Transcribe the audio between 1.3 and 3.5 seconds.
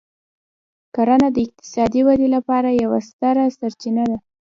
د اقتصادي ودې لپاره یوه ستره